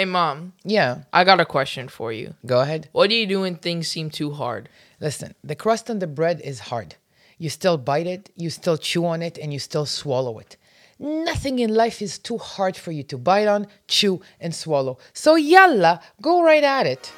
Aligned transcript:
Hey, 0.00 0.06
mom, 0.06 0.54
Yeah, 0.64 1.02
I 1.12 1.24
got 1.24 1.40
a 1.40 1.44
question 1.44 1.86
for 1.88 2.10
you. 2.10 2.32
go 2.46 2.60
ahead. 2.62 2.88
What 2.92 3.10
do 3.10 3.14
you 3.14 3.26
do 3.26 3.42
when 3.42 3.56
things 3.56 3.86
seem 3.86 4.08
too 4.08 4.30
hard? 4.30 4.70
Listen, 4.98 5.34
the 5.44 5.54
crust 5.54 5.90
on 5.90 5.98
the 5.98 6.06
bread 6.06 6.40
is 6.40 6.70
hard. 6.70 6.94
You 7.36 7.50
still 7.50 7.76
bite 7.76 8.06
it, 8.06 8.30
you 8.34 8.48
still 8.48 8.78
chew 8.78 9.04
on 9.04 9.20
it, 9.20 9.36
and 9.36 9.52
you 9.52 9.58
still 9.58 9.84
swallow 9.84 10.38
it. 10.38 10.56
Nothing 10.98 11.58
in 11.58 11.74
life 11.74 12.00
is 12.00 12.18
too 12.18 12.38
hard 12.38 12.78
for 12.78 12.92
you 12.92 13.02
to 13.12 13.18
bite 13.18 13.46
on, 13.46 13.66
chew, 13.88 14.22
and 14.40 14.54
swallow. 14.54 14.96
So, 15.12 15.34
yalla, 15.34 16.00
go 16.22 16.42
right 16.42 16.64
at 16.64 16.86
it. 16.86 17.12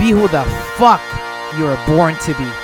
Be 0.00 0.10
who 0.10 0.26
the 0.26 0.42
fuck 0.78 1.00
you 1.56 1.62
were 1.62 1.78
born 1.86 2.16
to 2.16 2.34
be. 2.34 2.61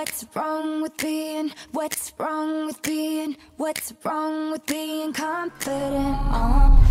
What's 0.00 0.24
wrong 0.34 0.80
with 0.80 0.96
being? 0.96 1.52
What's 1.72 2.14
wrong 2.18 2.64
with 2.64 2.80
being? 2.80 3.36
What's 3.58 3.92
wrong 4.02 4.50
with 4.50 4.64
being 4.64 5.12
confident? 5.12 6.16
Oh. 6.32 6.82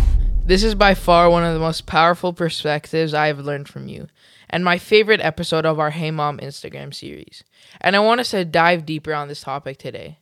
This 0.46 0.62
is 0.62 0.76
by 0.76 0.94
far 0.94 1.28
one 1.28 1.42
of 1.42 1.52
the 1.52 1.58
most 1.58 1.86
powerful 1.86 2.32
perspectives 2.32 3.12
I 3.12 3.26
have 3.26 3.40
learned 3.40 3.68
from 3.68 3.88
you, 3.88 4.06
and 4.48 4.64
my 4.64 4.78
favorite 4.78 5.20
episode 5.20 5.66
of 5.66 5.80
our 5.80 5.90
Hey 5.90 6.12
Mom 6.12 6.38
Instagram 6.38 6.94
series. 6.94 7.42
And 7.80 7.96
I 7.96 7.98
want 7.98 8.20
us 8.20 8.30
to 8.30 8.44
dive 8.44 8.86
deeper 8.86 9.12
on 9.12 9.26
this 9.26 9.40
topic 9.40 9.78
today. 9.78 10.20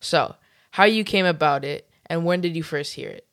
So, 0.00 0.36
how 0.70 0.84
you 0.84 1.04
came 1.04 1.26
about 1.26 1.66
it, 1.66 1.86
and 2.06 2.24
when 2.24 2.40
did 2.40 2.56
you 2.56 2.62
first 2.62 2.94
hear 2.94 3.10
it? 3.10 3.26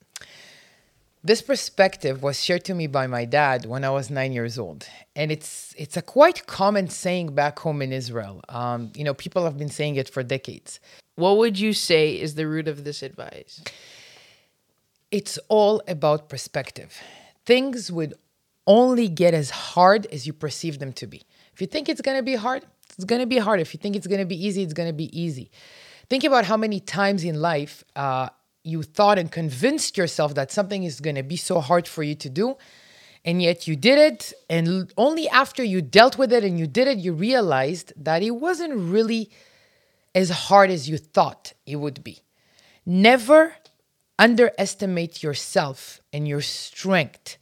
This 1.22 1.42
perspective 1.42 2.24
was 2.24 2.42
shared 2.42 2.64
to 2.66 2.74
me 2.74 2.88
by 2.88 3.06
my 3.06 3.26
dad 3.26 3.66
when 3.66 3.84
I 3.84 3.90
was 3.90 4.10
nine 4.10 4.32
years 4.32 4.58
old, 4.58 4.88
and 5.18 5.34
it's 5.34 5.76
it's 5.78 5.98
a 5.98 6.02
quite 6.02 6.48
common 6.48 6.88
saying 6.88 7.36
back 7.36 7.60
home 7.60 7.82
in 7.82 7.92
Israel. 7.92 8.42
Um, 8.48 8.92
you 8.96 9.04
know, 9.04 9.14
people 9.14 9.44
have 9.44 9.58
been 9.58 9.70
saying 9.70 9.98
it 9.98 10.10
for 10.10 10.24
decades. 10.24 10.80
What 11.16 11.38
would 11.38 11.60
you 11.60 11.74
say 11.74 12.14
is 12.14 12.36
the 12.36 12.48
root 12.48 12.70
of 12.70 12.86
this 12.86 13.04
advice? 13.04 13.62
It's 15.12 15.38
all 15.50 15.82
about 15.90 16.30
perspective. 16.30 16.98
Things 17.46 17.92
would 17.92 18.14
only 18.66 19.10
get 19.10 19.34
as 19.34 19.50
hard 19.50 20.06
as 20.14 20.26
you 20.26 20.32
perceive 20.32 20.80
them 20.80 20.94
to 20.94 21.06
be. 21.06 21.24
If 21.54 21.60
you 21.60 21.68
think 21.68 21.90
it's 21.90 22.02
gonna 22.02 22.24
be 22.24 22.36
hard, 22.36 22.64
it's 22.96 23.04
gonna 23.04 23.26
be 23.26 23.40
hard. 23.40 23.60
If 23.60 23.74
you 23.74 23.78
think 23.78 23.98
it's 23.98 24.08
gonna 24.08 24.26
be 24.26 24.42
easy, 24.48 24.64
it's 24.64 24.74
gonna 24.74 24.94
be 24.94 25.10
easy. 25.20 25.52
Think 26.10 26.24
about 26.24 26.46
how 26.46 26.56
many 26.56 26.80
times 26.80 27.26
in 27.26 27.42
life 27.42 27.84
uh, 27.98 28.30
you 28.64 28.84
thought 28.84 29.18
and 29.18 29.32
convinced 29.32 29.98
yourself 29.98 30.36
that 30.36 30.52
something 30.52 30.84
is 30.84 31.00
gonna 31.00 31.24
be 31.24 31.38
so 31.38 31.60
hard 31.60 31.88
for 31.88 32.04
you 32.04 32.16
to 32.16 32.30
do, 32.30 32.58
and 33.26 33.42
yet 33.42 33.68
you 33.68 33.76
did 33.76 34.00
it. 34.00 34.34
And 34.50 34.92
only 34.98 35.28
after 35.30 35.64
you 35.64 35.82
dealt 35.82 36.18
with 36.18 36.32
it 36.32 36.44
and 36.44 36.60
you 36.60 36.68
did 36.68 36.88
it, 36.88 36.98
you 36.98 37.14
realized 37.14 37.94
that 37.98 38.24
it 38.24 38.32
wasn't 38.32 38.74
really 38.76 39.30
as 40.16 40.30
hard 40.30 40.70
as 40.70 40.90
you 40.90 40.98
thought 40.98 41.54
it 41.66 41.78
would 41.78 42.04
be. 42.04 42.20
Never 42.86 43.56
underestimate 44.18 45.24
yourself 45.24 46.02
and 46.12 46.28
your 46.28 46.42
strength 46.42 47.38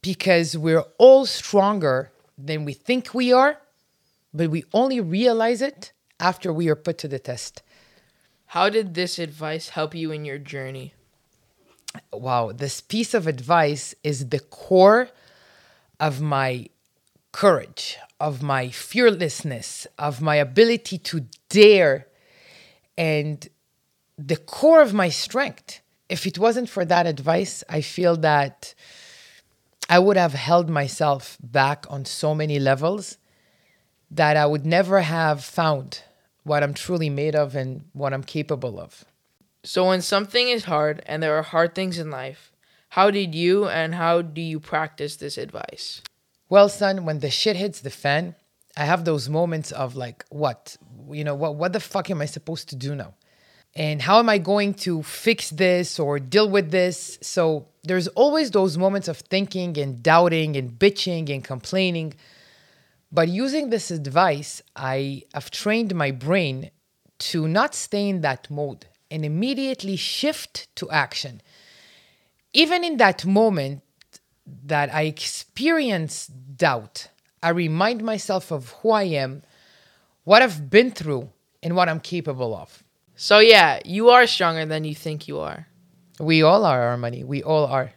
because 0.00 0.56
we're 0.56 0.84
all 0.98 1.26
stronger 1.26 2.12
than 2.38 2.64
we 2.64 2.72
think 2.72 3.14
we 3.14 3.32
are, 3.32 3.58
but 4.32 4.50
we 4.50 4.64
only 4.72 5.00
realize 5.00 5.60
it 5.60 5.92
after 6.18 6.52
we 6.52 6.68
are 6.68 6.76
put 6.76 6.98
to 6.98 7.08
the 7.08 7.18
test. 7.18 7.62
How 8.52 8.68
did 8.68 8.92
this 8.92 9.18
advice 9.18 9.70
help 9.70 9.94
you 9.94 10.12
in 10.12 10.26
your 10.26 10.36
journey? 10.36 10.92
Wow, 12.12 12.52
this 12.52 12.82
piece 12.82 13.14
of 13.14 13.26
advice 13.26 13.94
is 14.04 14.28
the 14.28 14.40
core 14.40 15.08
of 15.98 16.20
my 16.20 16.68
courage, 17.32 17.96
of 18.20 18.42
my 18.42 18.68
fearlessness, 18.68 19.86
of 19.98 20.20
my 20.20 20.36
ability 20.36 20.98
to 20.98 21.24
dare, 21.48 22.08
and 22.98 23.48
the 24.18 24.36
core 24.36 24.82
of 24.82 24.92
my 24.92 25.08
strength. 25.08 25.80
If 26.10 26.26
it 26.26 26.36
wasn't 26.36 26.68
for 26.68 26.84
that 26.84 27.06
advice, 27.06 27.64
I 27.70 27.80
feel 27.80 28.18
that 28.18 28.74
I 29.88 29.98
would 29.98 30.18
have 30.18 30.34
held 30.34 30.68
myself 30.68 31.38
back 31.42 31.86
on 31.88 32.04
so 32.04 32.34
many 32.34 32.58
levels 32.58 33.16
that 34.10 34.36
I 34.36 34.44
would 34.44 34.66
never 34.66 35.00
have 35.00 35.42
found 35.42 36.02
what 36.44 36.62
I'm 36.62 36.74
truly 36.74 37.10
made 37.10 37.34
of 37.34 37.54
and 37.54 37.84
what 37.92 38.12
I'm 38.12 38.24
capable 38.24 38.80
of. 38.80 39.04
So, 39.64 39.88
when 39.88 40.02
something 40.02 40.48
is 40.48 40.64
hard 40.64 41.02
and 41.06 41.22
there 41.22 41.36
are 41.38 41.42
hard 41.42 41.74
things 41.74 41.98
in 41.98 42.10
life, 42.10 42.52
how 42.90 43.10
did 43.10 43.34
you 43.34 43.68
and 43.68 43.94
how 43.94 44.22
do 44.22 44.40
you 44.40 44.58
practice 44.58 45.16
this 45.16 45.38
advice? 45.38 46.02
Well, 46.48 46.68
son, 46.68 47.04
when 47.04 47.20
the 47.20 47.30
shit 47.30 47.56
hits 47.56 47.80
the 47.80 47.90
fan, 47.90 48.34
I 48.76 48.84
have 48.84 49.04
those 49.04 49.28
moments 49.28 49.70
of 49.72 49.96
like, 49.96 50.24
what? 50.30 50.76
You 51.10 51.24
know, 51.24 51.34
what 51.34 51.54
what 51.54 51.72
the 51.72 51.80
fuck 51.80 52.10
am 52.10 52.20
I 52.20 52.26
supposed 52.26 52.68
to 52.70 52.76
do 52.76 52.94
now? 52.94 53.14
And 53.74 54.02
how 54.02 54.18
am 54.18 54.28
I 54.28 54.38
going 54.38 54.74
to 54.86 55.02
fix 55.02 55.48
this 55.48 55.98
or 55.98 56.18
deal 56.18 56.48
with 56.48 56.70
this? 56.70 57.18
So 57.22 57.68
there's 57.84 58.08
always 58.08 58.50
those 58.50 58.76
moments 58.76 59.08
of 59.08 59.16
thinking 59.18 59.78
and 59.78 60.02
doubting 60.02 60.56
and 60.56 60.78
bitching 60.78 61.30
and 61.30 61.42
complaining. 61.42 62.14
But 63.12 63.28
using 63.28 63.68
this 63.68 63.90
advice, 63.90 64.62
I 64.74 65.24
have 65.34 65.50
trained 65.50 65.94
my 65.94 66.10
brain 66.10 66.70
to 67.18 67.46
not 67.46 67.74
stay 67.74 68.08
in 68.08 68.22
that 68.22 68.50
mode 68.50 68.86
and 69.10 69.24
immediately 69.24 69.96
shift 69.96 70.74
to 70.76 70.90
action. 70.90 71.42
Even 72.54 72.82
in 72.82 72.96
that 72.96 73.26
moment 73.26 73.82
that 74.64 74.92
I 74.92 75.02
experience 75.02 76.26
doubt, 76.26 77.08
I 77.42 77.50
remind 77.50 78.02
myself 78.02 78.50
of 78.50 78.70
who 78.80 78.90
I 78.90 79.04
am, 79.04 79.42
what 80.24 80.40
I've 80.40 80.70
been 80.70 80.90
through, 80.90 81.28
and 81.62 81.76
what 81.76 81.88
I'm 81.88 82.00
capable 82.00 82.56
of. 82.56 82.82
So, 83.14 83.38
yeah, 83.38 83.80
you 83.84 84.08
are 84.08 84.26
stronger 84.26 84.64
than 84.64 84.84
you 84.84 84.94
think 84.94 85.28
you 85.28 85.38
are. 85.38 85.68
We 86.18 86.42
all 86.42 86.64
are 86.64 86.96
money. 86.96 87.24
We 87.24 87.42
all 87.42 87.66
are. 87.66 87.92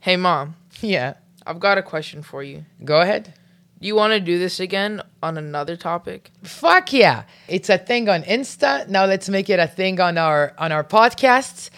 Hey, 0.00 0.16
mom, 0.16 0.56
Yeah. 0.80 1.14
I've 1.46 1.60
got 1.60 1.76
a 1.76 1.82
question 1.82 2.22
for 2.22 2.42
you. 2.42 2.64
Go 2.82 3.02
ahead. 3.02 3.34
You 3.80 3.94
want 3.96 4.12
to 4.12 4.20
do 4.20 4.38
this 4.38 4.60
again 4.60 5.02
on 5.22 5.36
another 5.36 5.76
topic? 5.76 6.30
Fuck 6.42 6.92
yeah. 6.92 7.24
It's 7.48 7.68
a 7.68 7.78
thing 7.78 8.08
on 8.08 8.22
Insta. 8.22 8.88
Now 8.88 9.04
let's 9.04 9.28
make 9.28 9.50
it 9.50 9.58
a 9.58 9.66
thing 9.66 10.00
on 10.00 10.16
our 10.16 10.54
on 10.58 10.72
our 10.72 10.84
podcasts. 10.84 11.70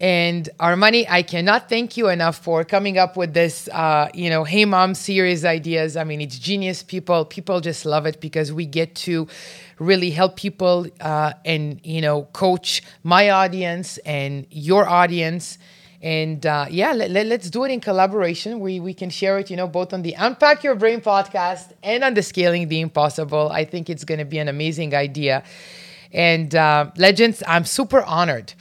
And 0.00 0.48
Armani, 0.58 1.06
I 1.08 1.22
cannot 1.22 1.68
thank 1.68 1.96
you 1.96 2.08
enough 2.08 2.36
for 2.38 2.64
coming 2.64 2.98
up 2.98 3.16
with 3.16 3.34
this 3.34 3.68
uh, 3.68 4.08
you 4.14 4.30
know, 4.30 4.42
Hey 4.42 4.64
Mom 4.64 4.94
series 4.94 5.44
ideas. 5.44 5.96
I 5.96 6.02
mean, 6.02 6.20
it's 6.20 6.38
genius. 6.38 6.82
People 6.82 7.24
people 7.24 7.60
just 7.60 7.84
love 7.86 8.06
it 8.06 8.20
because 8.20 8.52
we 8.52 8.66
get 8.66 8.94
to 9.06 9.28
really 9.78 10.10
help 10.10 10.36
people 10.36 10.86
uh, 11.00 11.34
and 11.44 11.80
you 11.84 12.00
know, 12.00 12.22
coach 12.32 12.82
my 13.04 13.30
audience 13.30 13.98
and 13.98 14.46
your 14.50 14.88
audience. 14.88 15.58
And 16.02 16.44
uh, 16.44 16.66
yeah, 16.68 16.92
let, 16.92 17.12
let, 17.12 17.30
us 17.30 17.48
do 17.48 17.62
it 17.62 17.70
in 17.70 17.80
collaboration. 17.80 18.58
We, 18.58 18.80
we 18.80 18.92
can 18.92 19.08
share 19.08 19.38
it, 19.38 19.50
you 19.50 19.56
know, 19.56 19.68
both 19.68 19.92
on 19.92 20.02
the 20.02 20.14
Unpack 20.14 20.64
Your 20.64 20.74
Brain 20.74 21.00
podcast 21.00 21.72
and 21.82 22.02
on 22.02 22.14
the 22.14 22.22
Scaling 22.22 22.66
the 22.66 22.80
Impossible. 22.80 23.50
I 23.52 23.64
think 23.64 23.88
it's 23.88 24.04
going 24.04 24.18
to 24.18 24.24
be 24.24 24.38
an 24.38 24.48
amazing 24.48 24.96
idea. 24.96 25.44
And 26.12 26.54
uh, 26.56 26.90
legends, 26.96 27.42
I'm 27.46 27.64
super 27.64 28.02
honored 28.02 28.52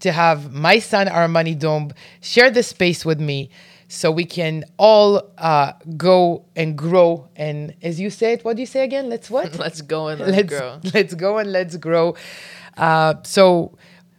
to 0.00 0.12
have 0.12 0.52
my 0.52 0.78
son 0.78 1.08
Armani 1.08 1.58
Domb 1.58 1.92
share 2.22 2.50
this 2.50 2.68
space 2.68 3.04
with 3.04 3.20
me 3.20 3.50
so 3.88 4.10
we 4.10 4.24
can 4.24 4.64
all 4.78 5.30
uh, 5.38 5.72
go 5.96 6.44
and 6.56 6.76
grow. 6.76 7.28
And 7.36 7.74
as 7.82 8.00
you 8.00 8.10
say 8.10 8.34
it, 8.34 8.44
what 8.44 8.56
do 8.56 8.62
you 8.62 8.66
say 8.66 8.84
again? 8.84 9.08
Let's 9.08 9.30
what? 9.30 9.58
Let's 9.58 9.82
go 9.82 10.08
and 10.08 10.20
let's, 10.26 10.32
let's 10.32 10.48
grow. 10.48 10.80
Let's 10.94 11.14
go 11.14 11.38
and 11.38 11.52
let's 11.52 11.76
grow. 11.76 12.14
Uh, 12.76 13.14
so, 13.24 13.76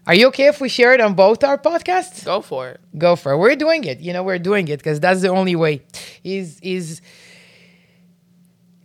are 0.10 0.16
you 0.16 0.26
okay 0.30 0.48
if 0.48 0.60
we 0.60 0.70
share 0.70 0.92
it 0.96 1.02
on 1.02 1.14
both 1.14 1.44
our 1.44 1.56
podcasts? 1.56 2.26
Go 2.26 2.42
for 2.42 2.70
it. 2.70 2.80
Go 2.98 3.16
for 3.16 3.34
it. 3.34 3.38
We're 3.38 3.56
doing 3.56 3.84
it. 3.84 4.00
You 4.00 4.12
know, 4.12 4.24
we're 4.24 4.40
doing 4.40 4.68
it 4.68 4.78
because 4.78 5.00
that's 5.00 5.22
the 5.22 5.28
only 5.28 5.56
way. 5.56 5.84
Is 6.24 6.60
is 6.62 7.00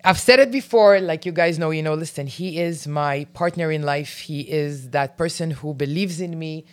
I've 0.05 0.21
said 0.21 0.39
it 0.39 0.51
before, 0.53 1.01
like 1.01 1.25
you 1.25 1.33
guys 1.33 1.59
know, 1.59 1.71
you 1.71 1.83
know, 1.83 1.95
listen, 1.95 2.27
he 2.27 2.61
is 2.61 2.87
my 2.87 3.25
partner 3.33 3.73
in 3.73 3.85
life. 3.85 4.19
He 4.19 4.43
is 4.43 4.91
that 4.91 5.17
person 5.17 5.51
who 5.51 5.73
believes 5.73 6.21
in 6.21 6.39
me, 6.39 6.67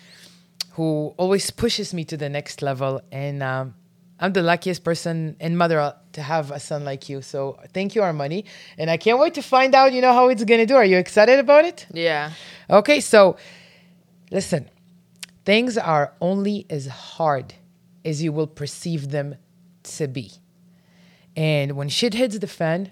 who 0.71 1.13
always 1.15 1.50
pushes 1.50 1.94
me 1.94 2.04
to 2.12 2.18
the 2.18 2.27
next 2.27 2.62
level. 2.62 3.00
And 3.09 3.42
um, 3.42 3.74
I'm 4.19 4.33
the 4.33 4.44
luckiest 4.44 4.83
person 4.83 5.38
and 5.39 5.57
mother 5.57 5.95
to 6.12 6.21
have 6.21 6.51
a 6.51 6.59
son 6.59 6.83
like 6.83 7.07
you. 7.07 7.21
So 7.21 7.57
thank 7.74 7.95
you, 7.95 8.01
Armani. 8.01 8.44
And 8.77 8.89
I 8.89 8.97
can't 8.97 9.18
wait 9.18 9.33
to 9.36 9.42
find 9.42 9.74
out, 9.74 9.94
you 9.94 10.01
know, 10.01 10.12
how 10.12 10.27
it's 10.27 10.44
going 10.44 10.59
to 10.59 10.65
do. 10.65 10.75
Are 10.75 10.83
you 10.83 10.97
excited 10.97 11.39
about 11.39 11.63
it? 11.63 11.88
Yeah. 11.94 12.33
Okay, 12.69 13.00
so 13.00 13.38
listen, 14.31 14.69
things 15.45 15.78
are 15.78 16.13
only 16.22 16.66
as 16.69 16.88
hard 16.88 17.54
as 18.04 18.24
you 18.24 18.31
will 18.31 18.48
perceive 18.48 19.12
them 19.12 19.36
to 19.83 20.07
be. 20.07 20.31
And 21.36 21.74
when 21.74 21.89
shit 21.89 22.13
hits 22.13 22.39
the 22.39 22.48
fan 22.48 22.92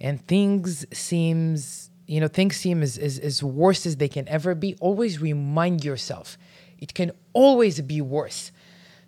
and 0.00 0.26
things 0.26 0.86
seems, 0.96 1.90
you 2.06 2.20
know, 2.20 2.28
things 2.28 2.56
seem 2.56 2.82
as, 2.82 2.96
as, 2.98 3.18
as 3.18 3.42
worse 3.42 3.86
as 3.86 3.96
they 3.96 4.08
can 4.08 4.28
ever 4.28 4.54
be, 4.54 4.76
always 4.80 5.20
remind 5.20 5.84
yourself 5.84 6.38
it 6.78 6.94
can 6.94 7.12
always 7.32 7.80
be 7.80 8.00
worse. 8.00 8.52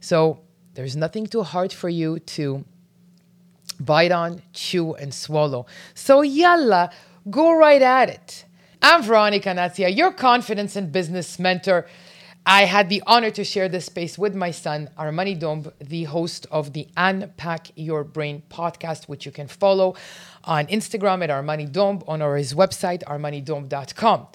So 0.01 0.41
there's 0.75 0.97
nothing 0.97 1.27
too 1.27 1.43
hard 1.43 1.73
for 1.73 1.89
you 1.89 2.19
to 2.21 2.65
bite 3.81 4.13
on, 4.13 4.43
chew, 4.53 4.95
and 4.95 5.13
swallow. 5.13 5.67
So, 5.95 6.23
yalla, 6.23 6.91
go 7.31 7.53
right 7.53 7.83
at 7.83 8.09
it. 8.09 8.45
I'm 8.81 9.03
Veronica 9.03 9.49
Natia, 9.49 9.95
your 9.95 10.13
confidence 10.13 10.77
and 10.77 10.93
business 10.93 11.41
mentor. 11.41 11.87
I 12.47 12.65
had 12.65 12.89
the 12.89 13.03
honor 13.09 13.31
to 13.33 13.43
share 13.43 13.69
this 13.69 13.87
space 13.87 14.17
with 14.17 14.37
my 14.37 14.53
son, 14.53 14.89
Armani 14.97 15.39
Domb, 15.39 15.73
the 15.81 16.05
host 16.05 16.47
of 16.53 16.73
the 16.75 16.87
Unpack 16.97 17.73
Your 17.75 18.05
Brain 18.05 18.45
podcast, 18.49 19.09
which 19.09 19.27
you 19.27 19.33
can 19.33 19.49
follow 19.49 19.97
on 20.45 20.69
Instagram 20.69 21.25
at 21.25 21.31
Armani 21.31 21.69
Domb 21.69 22.05
on 22.09 22.23
or 22.23 22.37
his 22.37 22.55
website, 22.55 23.03
armanidomb.com. 23.03 24.29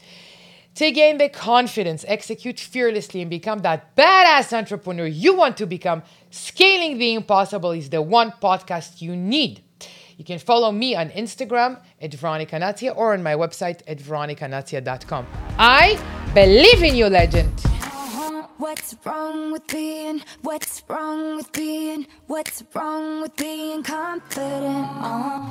To 0.76 0.92
gain 0.92 1.20
the 1.20 1.30
confidence, 1.30 2.04
execute 2.08 2.60
fearlessly, 2.60 3.22
and 3.22 3.30
become 3.30 3.60
that 3.60 3.96
badass 3.96 4.52
entrepreneur 4.52 5.06
you 5.06 5.36
want 5.36 5.56
to 5.58 5.66
become, 5.66 6.04
Scaling 6.32 6.98
the 6.98 7.14
Impossible 7.14 7.72
is 7.72 7.90
the 7.90 8.02
one 8.02 8.34
podcast 8.42 9.02
you 9.02 9.16
need. 9.16 9.64
You 10.18 10.24
can 10.24 10.40
follow 10.40 10.72
me 10.72 10.96
on 10.96 11.10
Instagram 11.10 11.80
at 12.02 12.14
Veronica 12.14 12.56
Natia 12.58 12.96
or 12.96 13.14
on 13.14 13.24
my 13.24 13.36
website 13.36 13.82
at 13.88 13.98
veronicanatia.com. 13.98 15.28
I 15.58 16.00
believe 16.34 16.84
in 16.84 16.96
you, 16.96 17.08
legend. 17.08 17.52
What's 18.58 18.96
wrong 19.06 19.52
with 19.52 19.68
being? 19.68 20.22
What's 20.42 20.84
wrong 20.88 21.36
with 21.36 21.52
being? 21.52 22.08
What's 22.28 22.64
wrong 22.74 23.22
with 23.22 23.36
being 23.36 23.84
confident? 23.84 24.88
Uh-huh. 24.88 25.50